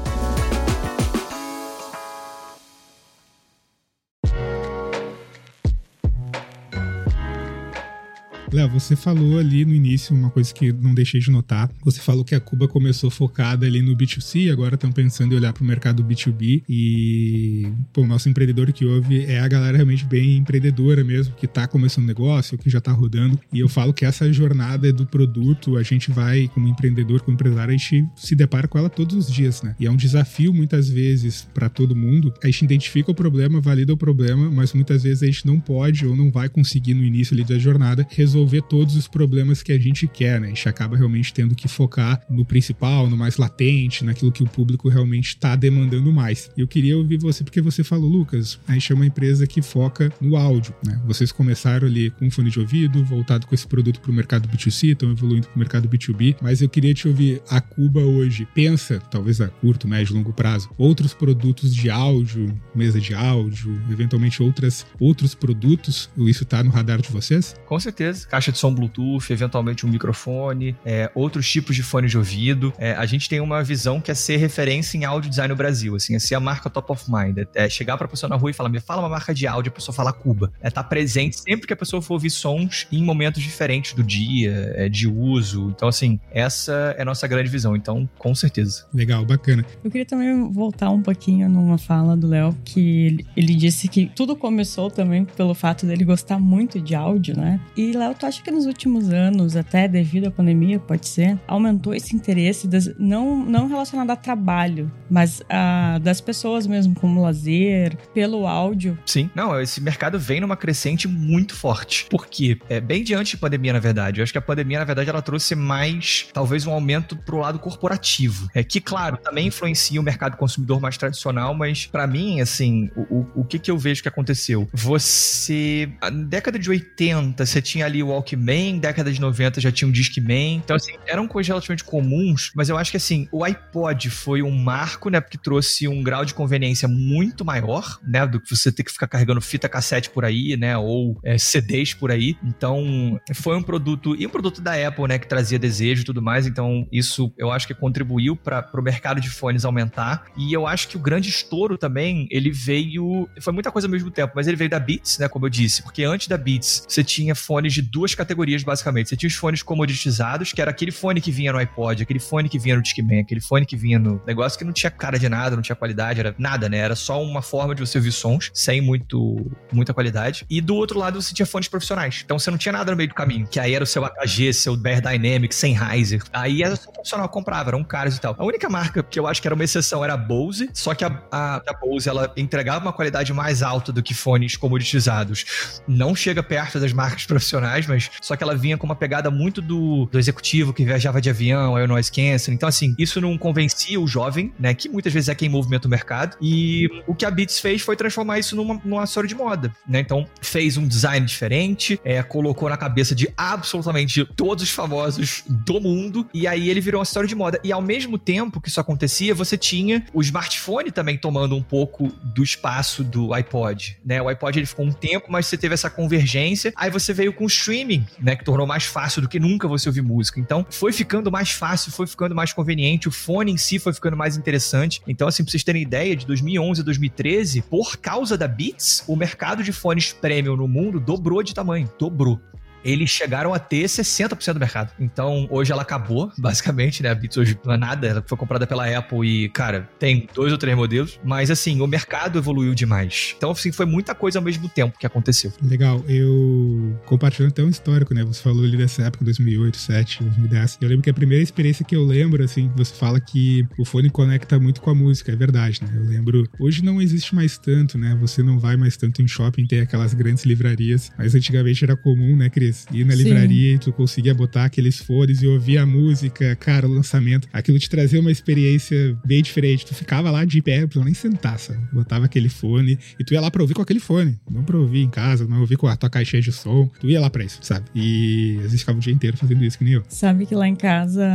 [8.52, 11.70] Léo, você falou ali no início uma coisa que não deixei de notar.
[11.84, 15.54] Você falou que a Cuba começou focada ali no B2C, agora estão pensando em olhar
[15.54, 16.64] para o mercado B2B.
[16.68, 21.46] E, pô, o nosso empreendedor que ouve é a galera realmente bem empreendedora mesmo, que
[21.46, 23.40] está começando negócio, que já está rodando.
[23.54, 27.74] E eu falo que essa jornada do produto, a gente vai, como empreendedor, como empresário,
[27.74, 29.76] a gente se depara com ela todos os dias, né?
[29.80, 32.34] E é um desafio muitas vezes para todo mundo.
[32.44, 36.06] A gente identifica o problema, valida o problema, mas muitas vezes a gente não pode
[36.06, 39.72] ou não vai conseguir no início ali da jornada resolver resolver todos os problemas que
[39.72, 40.48] a gente quer, né?
[40.48, 44.48] A gente acaba realmente tendo que focar no principal, no mais latente, naquilo que o
[44.48, 46.50] público realmente está demandando mais.
[46.58, 50.12] Eu queria ouvir você, porque você falou, Lucas, a gente é uma empresa que foca
[50.22, 51.00] no áudio, né?
[51.06, 54.92] Vocês começaram ali com fone de ouvido, voltado com esse produto para o mercado B2C,
[54.92, 59.00] estão evoluindo para o mercado B2B, mas eu queria te ouvir, a Cuba hoje pensa,
[59.12, 64.86] talvez a curto, médio, longo prazo, outros produtos de áudio, mesa de áudio, eventualmente outras,
[65.00, 67.56] outros produtos, isso está no radar de vocês?
[67.66, 72.18] Com certeza caixa de som Bluetooth, eventualmente um microfone, é, outros tipos de fone de
[72.18, 72.74] ouvido.
[72.78, 75.96] É, a gente tem uma visão que é ser referência em áudio design no Brasil,
[75.96, 77.38] assim, é ser a marca top of mind.
[77.38, 79.72] É, é chegar pra pessoa na rua e falar, me fala uma marca de áudio,
[79.72, 80.52] a pessoa fala Cuba.
[80.62, 84.04] É estar tá presente sempre que a pessoa for ouvir sons em momentos diferentes do
[84.04, 85.74] dia, é, de uso.
[85.76, 87.76] Então, assim, essa é a nossa grande visão.
[87.76, 88.86] Então, com certeza.
[88.94, 89.66] Legal, bacana.
[89.84, 94.36] Eu queria também voltar um pouquinho numa fala do Léo, que ele disse que tudo
[94.36, 97.60] começou também pelo fato dele gostar muito de áudio, né?
[97.76, 101.94] E Léo tu acha que nos últimos anos, até devido à pandemia, pode ser, aumentou
[101.94, 107.96] esse interesse das, não, não relacionado a trabalho, mas a, das pessoas mesmo, como lazer,
[108.14, 109.00] pelo áudio?
[109.06, 112.06] Sim, não, esse mercado vem numa crescente muito forte.
[112.10, 112.60] Por quê?
[112.70, 114.20] É bem diante da pandemia, na verdade.
[114.20, 117.58] Eu acho que a pandemia, na verdade, ela trouxe mais, talvez, um aumento pro lado
[117.58, 118.50] corporativo.
[118.54, 123.02] É que, claro, também influencia o mercado consumidor mais tradicional, mas para mim, assim, o,
[123.02, 124.68] o, o que que eu vejo que aconteceu?
[124.74, 129.88] Você, na década de 80, você tinha ali o Walkman, década de 90 já tinha
[129.88, 130.56] um Discman.
[130.56, 134.52] Então, assim, eram coisas relativamente comuns, mas eu acho que, assim, o iPod foi um
[134.52, 135.20] marco, né?
[135.20, 138.26] Porque trouxe um grau de conveniência muito maior, né?
[138.26, 140.78] Do que você ter que ficar carregando fita cassete por aí, né?
[140.78, 142.38] Ou é, CDs por aí.
[142.44, 145.20] Então, foi um produto, e um produto da Apple, né?
[145.20, 146.48] Que trazia desejo e tudo mais.
[146.48, 150.26] Então, isso eu acho que contribuiu para o mercado de fones aumentar.
[150.38, 153.28] E eu acho que o grande estouro também, ele veio.
[153.40, 155.28] Foi muita coisa ao mesmo tempo, mas ele veio da Beats, né?
[155.28, 155.82] Como eu disse.
[155.84, 159.10] Porque antes da Beats, você tinha fones de duas categorias, basicamente.
[159.10, 162.48] Você tinha os fones comoditizados, que era aquele fone que vinha no iPod, aquele fone
[162.48, 165.28] que vinha no Discman, aquele fone que vinha no negócio que não tinha cara de
[165.28, 166.78] nada, não tinha qualidade, era nada, né?
[166.78, 170.46] Era só uma forma de você ouvir sons, sem muito, muita qualidade.
[170.50, 172.22] E do outro lado você tinha fones profissionais.
[172.24, 174.54] Então você não tinha nada no meio do caminho, que aí era o seu AKG,
[174.54, 176.24] seu Bear Dynamic, Sennheiser.
[176.32, 178.34] Aí era só profissional comprava, eram caros e tal.
[178.38, 181.04] A única marca que eu acho que era uma exceção era a Bose, só que
[181.04, 185.82] a, a, a Bose ela entregava uma qualidade mais alta do que fones comoditizados.
[185.86, 187.88] Não chega perto das marcas profissionais,
[188.22, 191.76] só que ela vinha com uma pegada muito do, do executivo que viajava de avião,
[191.76, 192.12] aí o noise.
[192.50, 194.74] Então, assim, isso não convencia o jovem, né?
[194.74, 196.38] Que muitas vezes é quem movimenta o mercado.
[196.42, 200.00] E o que a Beats fez foi transformar isso numa, num acessório de moda, né?
[200.00, 205.80] Então, fez um design diferente, é, colocou na cabeça de absolutamente todos os famosos do
[205.80, 207.60] mundo, e aí ele virou um acessório de moda.
[207.64, 212.08] E ao mesmo tempo que isso acontecia, você tinha o smartphone também tomando um pouco
[212.24, 214.22] do espaço do iPod, né?
[214.22, 216.74] O iPod ele ficou um tempo, mas você teve essa convergência.
[216.76, 218.36] Aí você veio com o streaming, né?
[218.36, 220.40] Que tornou mais fácil do que nunca você ouvir música.
[220.40, 223.08] Então, foi ficando mais fácil, foi ficando mais conveniente.
[223.08, 225.02] O fone em si foi ficando mais interessante.
[225.08, 229.16] Então, assim, pra vocês terem ideia, de 2011 a 2013, por causa da Beats, o
[229.16, 231.90] mercado de fones premium no mundo dobrou de tamanho.
[232.00, 232.40] Dobrou
[232.84, 234.92] eles chegaram a ter 60% do mercado.
[235.00, 237.10] Então, hoje ela acabou, basicamente, né?
[237.10, 240.52] A Beats hoje não é nada, ela foi comprada pela Apple e, cara, tem dois
[240.52, 243.34] ou três modelos, mas assim, o mercado evoluiu demais.
[243.38, 245.52] Então, assim, foi muita coisa ao mesmo tempo que aconteceu.
[245.62, 248.24] Legal, eu compartilhando até um histórico, né?
[248.24, 250.78] Você falou ali dessa época, 2008, 2007, 2010.
[250.82, 254.10] Eu lembro que a primeira experiência que eu lembro, assim, você fala que o fone
[254.10, 255.92] conecta muito com a música, é verdade, né?
[255.96, 258.18] Eu lembro, hoje não existe mais tanto, né?
[258.22, 262.36] Você não vai mais tanto em shopping, tem aquelas grandes livrarias, mas antigamente era comum,
[262.36, 262.86] né, Cris?
[262.92, 263.24] Ir na Sim.
[263.24, 267.48] livraria e tu conseguia botar aqueles fones e ouvir a música, cara, o lançamento.
[267.52, 269.86] Aquilo te trazia uma experiência bem diferente.
[269.86, 271.80] Tu ficava lá de pé, não nem sentar, sabe?
[271.92, 274.38] Botava aquele fone e tu ia lá pra ouvir com aquele fone.
[274.50, 276.90] Não pra ouvir em casa, não ouvir com a tua caixinha de som.
[277.00, 277.86] Tu ia lá pra isso, sabe?
[277.96, 280.04] E às vezes ficava o dia inteiro fazendo isso, que nem eu.
[280.08, 281.28] Sabe que lá em casa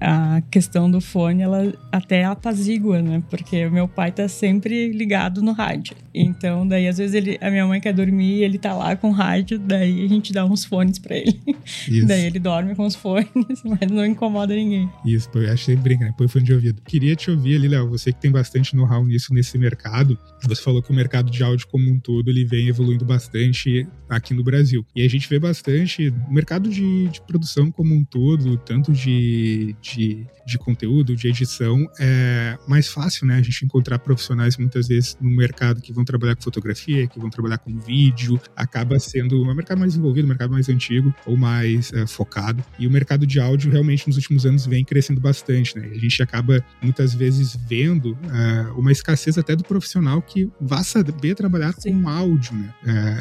[0.00, 3.22] a questão do fone, ela até apazigua, né?
[3.28, 5.96] Porque o meu pai tá sempre ligado no rádio.
[6.14, 9.10] Então, daí às vezes ele, a minha mãe quer dormir e ele tá lá com
[9.10, 11.40] o rádio, daí a gente dá uns fones pra ele.
[11.88, 12.06] Isso.
[12.06, 13.28] daí ele dorme com os fones,
[13.64, 14.90] mas não incomoda ninguém.
[15.04, 16.14] Isso, eu achei brinca, né?
[16.16, 16.82] Põe fone de ouvido.
[16.82, 20.18] Queria te ouvir ali, Léo, você que tem bastante know-how nisso, nesse mercado.
[20.44, 24.34] Você falou que o mercado de áudio como um todo, ele vem evoluindo bastante aqui
[24.34, 24.84] no Brasil.
[24.94, 29.74] E a gente vê bastante o mercado de, de produção como um todo, tanto de,
[29.80, 33.36] de, de conteúdo, de edição, é mais fácil, né?
[33.36, 37.30] A gente encontrar profissionais muitas vezes no mercado que vão trabalhar com fotografia, que vão
[37.30, 41.92] trabalhar com vídeo, acaba sendo um mercado mais envolvido, um mercado mais antigo ou mais
[41.92, 42.62] é, focado.
[42.78, 45.88] E o mercado de áudio realmente nos últimos anos vem crescendo bastante, né?
[45.92, 51.34] A gente acaba muitas vezes vendo é, uma escassez até do profissional que vá saber
[51.34, 52.02] trabalhar Sim.
[52.02, 52.74] com áudio, né?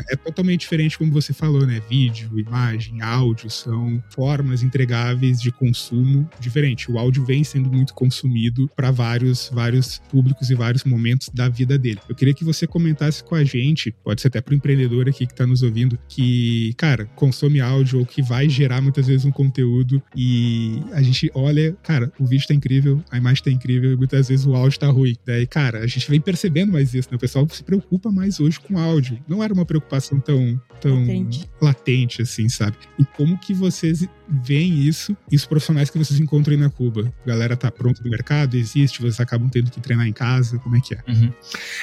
[0.09, 1.81] É, é totalmente diferente, como você falou, né?
[1.89, 6.91] Vídeo, imagem, áudio são formas entregáveis de consumo diferente.
[6.91, 11.77] O áudio vem sendo muito consumido para vários, vários públicos e vários momentos da vida
[11.77, 11.99] dele.
[12.07, 15.25] Eu queria que você comentasse com a gente, pode ser até para o empreendedor aqui
[15.25, 19.31] que está nos ouvindo, que, cara, consome áudio ou que vai gerar muitas vezes um
[19.31, 23.97] conteúdo e a gente olha, cara, o vídeo está incrível, a imagem está incrível e
[23.97, 25.15] muitas vezes o áudio está ruim.
[25.25, 27.17] Daí, cara, a gente vem percebendo mais isso, né?
[27.17, 29.19] O pessoal se preocupa mais hoje com áudio.
[29.27, 31.49] Não era uma preocupação tão, tão latente.
[31.61, 32.77] latente assim, sabe?
[32.97, 34.07] E como que vocês
[34.41, 37.13] veem isso e os profissionais que vocês encontram aí na Cuba?
[37.25, 40.77] A galera tá pronta no mercado, existe, vocês acabam tendo que treinar em casa, como
[40.77, 41.03] é que é?
[41.07, 41.33] Uhum.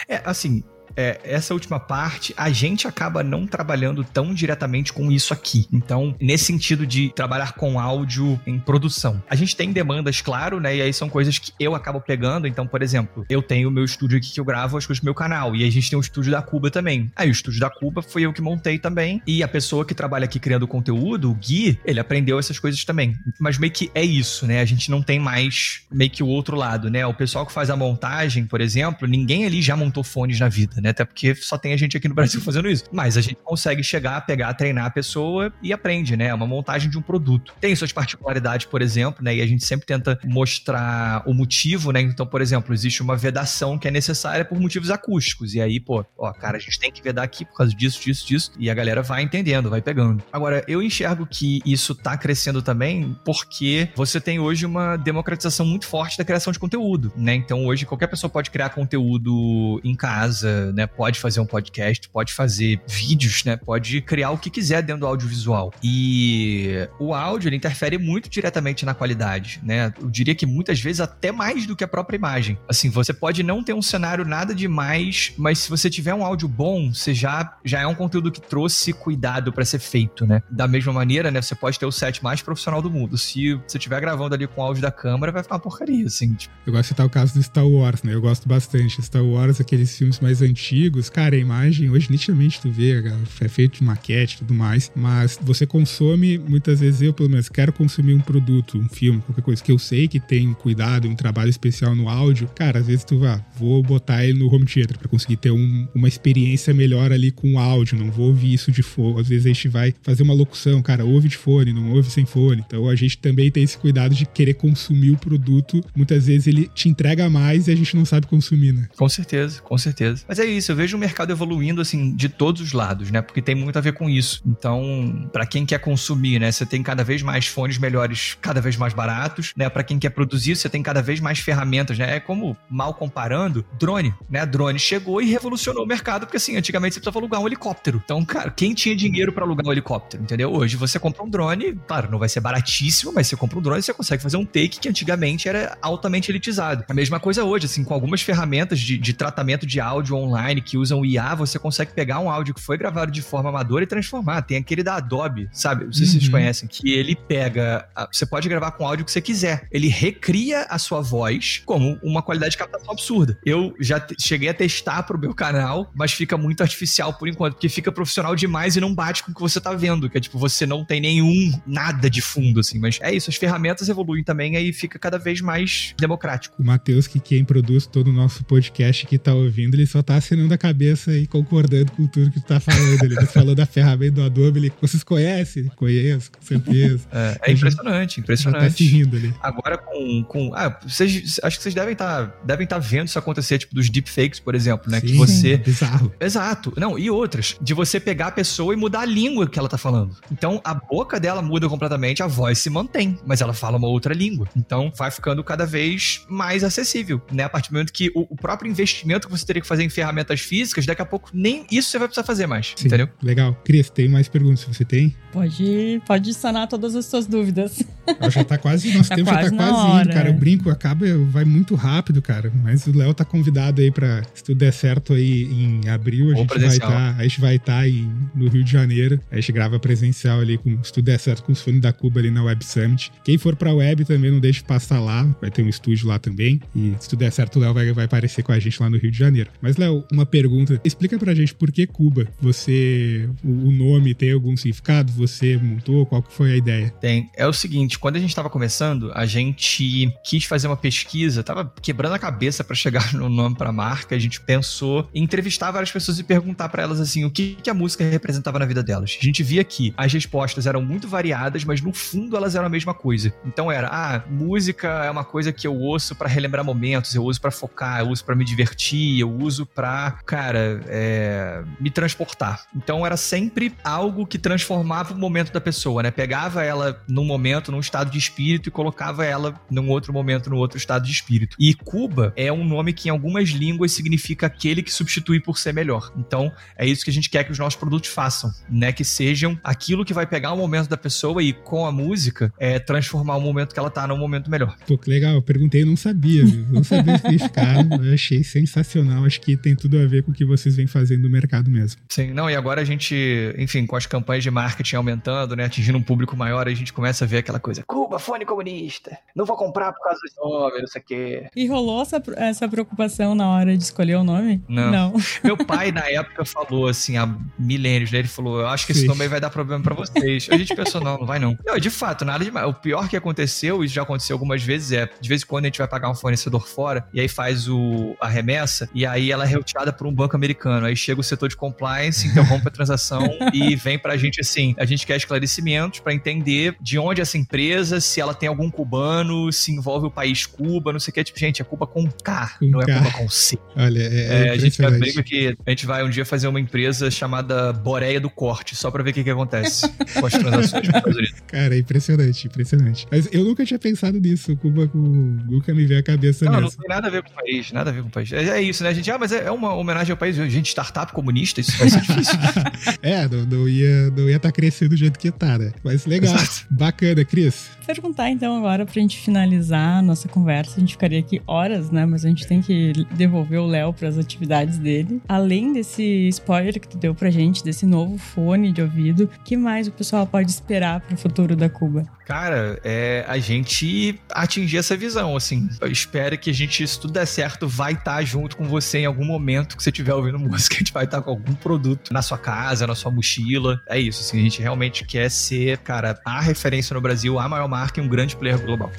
[0.08, 0.64] É, assim,
[0.96, 5.66] é, essa última parte, a gente acaba não trabalhando tão diretamente com isso aqui.
[5.72, 9.22] Então, nesse sentido de trabalhar com áudio em produção.
[9.28, 10.76] A gente tem demandas, claro, né?
[10.76, 12.46] E aí são coisas que eu acabo pegando.
[12.46, 15.04] Então, por exemplo, eu tenho o meu estúdio aqui que eu gravo as coisas do
[15.04, 15.54] meu canal.
[15.54, 17.10] E a gente tem o estúdio da Cuba também.
[17.14, 19.20] Aí o estúdio da Cuba foi eu que montei também.
[19.26, 23.16] E a pessoa que trabalha aqui criando conteúdo, o Gui, ele aprendeu essas coisas também.
[23.38, 24.60] Mas meio que é isso, né?
[24.60, 27.06] A gente não tem mais meio que o outro lado, né?
[27.06, 30.80] O pessoal que faz a montagem, por exemplo, ninguém ali já montou fones na vida,
[30.80, 30.85] né?
[30.86, 30.90] Né?
[30.90, 32.84] Até porque só tem a gente aqui no Brasil fazendo isso.
[32.92, 36.26] Mas a gente consegue chegar, pegar, treinar a pessoa e aprende, né?
[36.26, 37.54] É uma montagem de um produto.
[37.60, 39.36] Tem suas particularidades, por exemplo, né?
[39.36, 42.00] E a gente sempre tenta mostrar o motivo, né?
[42.00, 45.54] Então, por exemplo, existe uma vedação que é necessária por motivos acústicos.
[45.54, 48.26] E aí, pô, ó, cara, a gente tem que vedar aqui por causa disso, disso,
[48.26, 48.52] disso.
[48.58, 50.22] E a galera vai entendendo, vai pegando.
[50.32, 55.86] Agora, eu enxergo que isso tá crescendo também porque você tem hoje uma democratização muito
[55.86, 57.34] forte da criação de conteúdo, né?
[57.34, 60.86] Então, hoje qualquer pessoa pode criar conteúdo em casa, né?
[60.86, 63.56] Pode fazer um podcast, pode fazer vídeos, né?
[63.56, 65.72] Pode criar o que quiser dentro do audiovisual.
[65.82, 69.92] E o áudio, ele interfere muito diretamente na qualidade, né?
[70.00, 72.58] Eu diria que muitas vezes até mais do que a própria imagem.
[72.68, 76.46] Assim, você pode não ter um cenário nada demais, mas se você tiver um áudio
[76.46, 80.42] bom, você já, já é um conteúdo que trouxe cuidado para ser feito, né?
[80.50, 81.40] Da mesma maneira, né?
[81.40, 83.16] Você pode ter o set mais profissional do mundo.
[83.16, 86.34] Se você estiver gravando ali com o áudio da câmera, vai ficar uma porcaria, assim.
[86.34, 86.54] Tipo.
[86.66, 88.12] Eu gosto de citar o caso do Star Wars, né?
[88.12, 89.00] Eu gosto bastante.
[89.02, 93.02] Star Wars, aqueles filmes mais antigos antigos, cara, a imagem hoje nitidamente tu vê,
[93.40, 97.48] é feito de maquete e tudo mais, mas você consome, muitas vezes eu pelo menos
[97.48, 101.14] quero consumir um produto, um filme, qualquer coisa que eu sei que tem cuidado, um
[101.14, 104.98] trabalho especial no áudio, cara, às vezes tu vá, vou botar ele no home theater
[104.98, 108.72] para conseguir ter um, uma experiência melhor ali com o áudio, não vou ouvir isso
[108.72, 111.92] de fone, às vezes a gente vai fazer uma locução, cara, ouve de fone, não
[111.92, 115.80] ouve sem fone, então a gente também tem esse cuidado de querer consumir o produto,
[115.94, 118.88] muitas vezes ele te entrega mais e a gente não sabe consumir, né?
[118.96, 120.24] Com certeza, com certeza.
[120.26, 123.20] Mas é isso, eu vejo o mercado evoluindo assim de todos os lados, né?
[123.20, 124.42] Porque tem muito a ver com isso.
[124.46, 128.76] Então, para quem quer consumir, né, você tem cada vez mais fones melhores, cada vez
[128.76, 129.68] mais baratos, né?
[129.68, 132.16] Para quem quer produzir, você tem cada vez mais ferramentas, né?
[132.16, 134.44] É como mal comparando, drone, né?
[134.46, 138.00] Drone chegou e revolucionou o mercado, porque assim, antigamente você precisava alugar um helicóptero.
[138.04, 140.52] Então, cara, quem tinha dinheiro para alugar um helicóptero, entendeu?
[140.52, 143.80] Hoje você compra um drone, claro, não vai ser baratíssimo, mas você compra um drone
[143.80, 146.84] e você consegue fazer um take que antigamente era altamente elitizado.
[146.88, 150.60] A mesma coisa hoje, assim, com algumas ferramentas de, de tratamento de áudio online online
[150.60, 153.86] que usam IA, você consegue pegar um áudio que foi gravado de forma amadora e
[153.86, 154.42] transformar.
[154.42, 155.86] Tem aquele da Adobe, sabe?
[155.86, 156.06] Não sei uhum.
[156.06, 156.30] se vocês uhum.
[156.30, 157.88] conhecem, que ele pega.
[158.12, 159.66] Você pode gravar com o áudio que você quiser.
[159.70, 163.38] Ele recria a sua voz como uma qualidade de captação absurda.
[163.44, 167.68] Eu já cheguei a testar pro meu canal, mas fica muito artificial por enquanto, porque
[167.68, 170.38] fica profissional demais e não bate com o que você tá vendo, que é tipo,
[170.38, 172.78] você não tem nenhum, nada de fundo, assim.
[172.78, 176.56] Mas é isso, as ferramentas evoluem também, aí fica cada vez mais democrático.
[176.58, 180.16] O Matheus, que quem produz todo o nosso podcast que tá ouvindo, ele só tá
[180.26, 183.04] acenando a cabeça e concordando com tudo que tu tá falando.
[183.04, 185.70] Ele tá falou da ferramenta do Adobe, ele, vocês conhecem?
[185.76, 187.06] Conheço, com certeza.
[187.12, 188.62] É, é impressionante, impressionante.
[188.62, 189.34] Já tá se rindo ali.
[189.40, 193.18] Agora com, com ah, vocês, acho que vocês devem estar tá, devem tá vendo isso
[193.18, 195.00] acontecer, tipo, dos deepfakes, por exemplo, né?
[195.00, 195.56] Sim, que você...
[195.56, 196.12] bizarro.
[196.20, 196.72] Exato.
[196.76, 197.56] Não, e outras.
[197.60, 200.16] De você pegar a pessoa e mudar a língua que ela tá falando.
[200.30, 204.12] Então, a boca dela muda completamente, a voz se mantém, mas ela fala uma outra
[204.12, 204.48] língua.
[204.56, 207.44] Então, vai ficando cada vez mais acessível, né?
[207.44, 209.88] A partir do momento que o, o próprio investimento que você teria que fazer em
[209.88, 213.08] ferramentas físicas, daqui a pouco nem isso você vai precisar fazer mais, Sim, entendeu?
[213.22, 213.54] Legal.
[213.64, 215.14] Cris, tem mais perguntas se você tem?
[215.32, 217.82] Pode, pode sanar todas as suas dúvidas.
[218.30, 220.04] Já tá quase, nosso tá tempo quase já tá quase hora.
[220.04, 220.30] indo, cara.
[220.30, 222.50] O brinco acaba, vai muito rápido, cara.
[222.62, 226.36] Mas o Léo tá convidado aí pra, se tudo der certo aí em abril, a
[226.36, 227.88] gente vai estar, tá, a gente vai estar tá
[228.34, 229.20] no Rio de Janeiro.
[229.30, 232.20] A gente grava presencial ali, com, se tudo der certo, com os fones da Cuba
[232.20, 233.12] ali na Web Summit.
[233.22, 236.18] Quem for pra web também não deixe de passar lá, vai ter um estúdio lá
[236.18, 236.60] também.
[236.74, 238.96] E se tudo der certo, o Léo vai, vai aparecer com a gente lá no
[238.96, 239.50] Rio de Janeiro.
[239.60, 240.80] Mas, Léo, uma pergunta.
[240.84, 242.26] Explica pra gente por que Cuba?
[242.40, 245.12] Você, o, nome tem algum significado?
[245.12, 246.06] Você montou?
[246.06, 246.90] Qual que foi a ideia?
[247.00, 247.30] Tem.
[247.36, 251.72] É o seguinte, quando a gente estava começando, a gente quis fazer uma pesquisa, tava
[251.80, 254.14] quebrando a cabeça para chegar no nome para a marca.
[254.14, 257.70] A gente pensou em entrevistar várias pessoas e perguntar para elas assim o que, que
[257.70, 259.18] a música representava na vida delas.
[259.20, 262.70] A gente via que as respostas eram muito variadas, mas no fundo elas eram a
[262.70, 263.32] mesma coisa.
[263.44, 267.40] Então era, ah, música é uma coisa que eu ouço para relembrar momentos, eu uso
[267.40, 272.66] para focar, eu uso para me divertir, eu uso para, cara, é, me transportar.
[272.74, 276.10] Então era sempre algo que transformava o momento da pessoa, né?
[276.10, 280.56] Pegava ela num momento, num estado de espírito e colocava ela num outro momento, num
[280.56, 281.56] outro estado de espírito.
[281.58, 285.72] E Cuba é um nome que em algumas línguas significa aquele que substitui por ser
[285.72, 286.12] melhor.
[286.16, 288.92] Então, é isso que a gente quer que os nossos produtos façam, né?
[288.92, 292.78] Que sejam aquilo que vai pegar o momento da pessoa e com a música é
[292.78, 294.76] transformar o momento que ela tá num momento melhor.
[294.86, 295.34] Pô, que legal.
[295.34, 296.66] Eu perguntei, eu não sabia, viu?
[296.70, 298.04] não sabia o.
[298.04, 299.24] Eu achei sensacional.
[299.24, 302.00] Acho que tem tudo a ver com o que vocês vêm fazendo no mercado mesmo.
[302.08, 303.14] Sim, não, e agora a gente,
[303.58, 305.64] enfim, com as campanhas de marketing aumentando, né?
[305.64, 307.82] Atingindo um público maior, a gente começa a ver aquela coisa.
[307.86, 309.18] Cuba, fone comunista.
[309.34, 311.46] Não vou comprar por causa do nome, não sei o quê.
[311.54, 314.62] E rolou essa, essa preocupação na hora de escolher o nome?
[314.68, 314.90] Não.
[314.90, 315.14] não.
[315.42, 317.26] Meu pai, na época, falou assim, há
[317.58, 318.18] milênios, né?
[318.18, 319.00] Ele falou: Eu acho que Sim.
[319.00, 320.48] esse nome aí vai dar problema para vocês.
[320.50, 321.56] A gente pensou: Não, não vai não.
[321.64, 322.66] Não, de fato, nada demais.
[322.68, 325.68] O pior que aconteceu, e já aconteceu algumas vezes, é de vez em quando a
[325.68, 329.44] gente vai pagar um fornecedor fora e aí faz o, a remessa e aí ela
[329.76, 330.86] retirada por um banco americano.
[330.86, 334.84] Aí chega o setor de compliance, interrompe a transação e vem pra gente assim: a
[334.84, 339.72] gente quer esclarecimentos para entender de onde essa empresa, se ela tem algum cubano, se
[339.72, 341.24] envolve o país Cuba, não sei o que.
[341.24, 342.92] Tipo, gente, é Cuba com K, com não é K.
[342.92, 343.58] é Cuba com C.
[343.76, 346.60] Olha, é, é, é a gente brinca que a gente vai um dia fazer uma
[346.60, 350.86] empresa chamada Boreia do Corte, só pra ver o que, que acontece com as transações
[350.86, 351.40] nos Estados Unidos.
[351.46, 353.06] Cara, é impressionante, impressionante.
[353.10, 354.98] Mas eu nunca tinha pensado nisso, Cuba com.
[354.98, 356.62] Nunca me veio a cabeça Não, nessa.
[356.62, 358.32] não tem nada a ver com o país, nada a ver com o país.
[358.32, 359.10] É, é isso, né, gente?
[359.10, 360.36] Ah, mas é, é uma homenagem ao país.
[360.36, 362.38] Gente, startup comunista, isso vai ser difícil.
[363.02, 365.72] é, não, não ia estar não ia tá crescendo do jeito que tá, né?
[365.82, 366.34] Mas legal.
[366.34, 366.66] Exato.
[366.70, 367.70] Bacana, Cris.
[367.86, 370.76] Perguntar então agora pra gente finalizar a nossa conversa.
[370.76, 372.04] A gente ficaria aqui horas, né?
[372.04, 375.20] Mas a gente tem que devolver o Léo para as atividades dele.
[375.28, 379.86] Além desse spoiler que tu deu pra gente, desse novo fone de ouvido, que mais
[379.86, 382.04] o pessoal pode esperar pro futuro da Cuba?
[382.26, 385.68] Cara, é a gente atingir essa visão, assim.
[385.80, 388.98] Eu espero que a gente, se tudo der certo, vai estar tá junto com você
[388.98, 389.45] em algum momento
[389.76, 390.76] que você estiver ouvindo música.
[390.76, 393.80] A gente vai estar com algum produto na sua casa, na sua mochila.
[393.86, 394.38] É isso, assim.
[394.38, 398.08] A gente realmente quer ser, cara, a referência no Brasil, a maior marca e um
[398.08, 398.90] grande player global.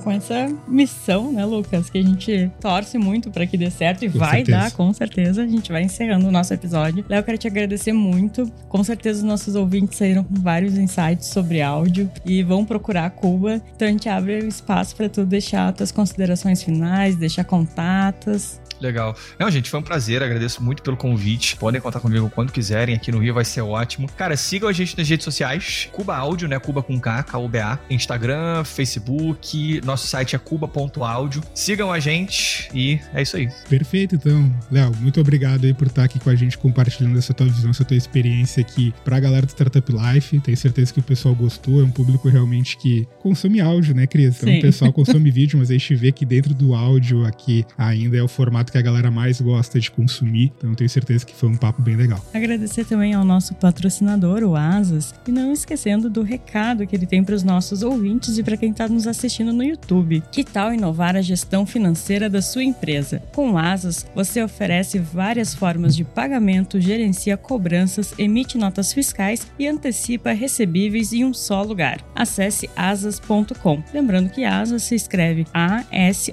[0.00, 4.10] Com essa missão, né, Lucas, que a gente torce muito para que dê certo e
[4.10, 4.58] com vai certeza.
[4.58, 5.42] dar, com certeza.
[5.42, 7.04] A gente vai encerrando o nosso episódio.
[7.08, 8.50] Léo, quero te agradecer muito.
[8.68, 13.60] Com certeza os nossos ouvintes saíram com vários insights sobre áudio e vão procurar Cuba.
[13.74, 18.60] Então a gente abre o espaço para tu deixar tuas considerações finais, deixar contatos.
[18.80, 19.16] Legal.
[19.38, 20.22] Não, gente, foi um prazer.
[20.22, 21.56] Agradeço muito pelo convite.
[21.56, 22.94] Podem contar comigo quando quiserem.
[22.94, 24.08] Aqui no Rio vai ser ótimo.
[24.16, 25.88] Cara, sigam a gente nas redes sociais.
[25.92, 26.58] Cuba Áudio, né?
[26.58, 27.78] Cuba com K, K-U-B-A.
[27.90, 31.42] Instagram, Facebook, nosso site é cuba.audio.
[31.54, 33.48] Sigam a gente e é isso aí.
[33.68, 34.50] Perfeito, então.
[34.70, 37.84] Léo, muito obrigado aí por estar aqui com a gente compartilhando essa tua visão, essa
[37.84, 40.38] tua experiência aqui pra galera do Startup Life.
[40.40, 41.80] Tenho certeza que o pessoal gostou.
[41.80, 44.36] É um público realmente que consome áudio, né, Cris?
[44.36, 44.58] Então Sim.
[44.58, 48.22] o pessoal consome vídeo, mas a gente vê que dentro do áudio aqui ainda é
[48.22, 50.52] o formato que a galera mais gosta de consumir.
[50.56, 52.24] Então tenho certeza que foi um papo bem legal.
[52.32, 57.24] Agradecer também ao nosso patrocinador, o Asas, e não esquecendo do recado que ele tem
[57.24, 60.22] para os nossos ouvintes e para quem está nos assistindo no YouTube.
[60.30, 63.22] Que tal inovar a gestão financeira da sua empresa?
[63.32, 69.66] Com o Asas, você oferece várias formas de pagamento, gerencia cobranças, emite notas fiscais e
[69.66, 72.00] antecipa recebíveis em um só lugar.
[72.14, 73.82] Acesse asas.com.
[73.92, 76.30] Lembrando que Asas se escreve A-S-A-A-S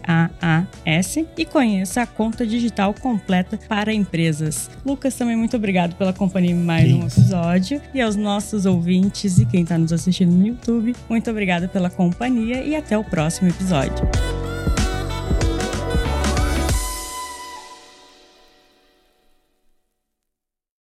[1.38, 4.69] e conheça a conta digital completa para empresas.
[4.86, 9.45] Lucas, também muito obrigado pela companhia em mais um episódio e aos nossos ouvintes e
[9.45, 14.07] quem está nos assistindo no YouTube, muito obrigada pela companhia e até o próximo episódio.